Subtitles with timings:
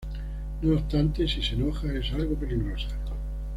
[0.63, 2.87] No obstante, si se enoja es algo peligrosa.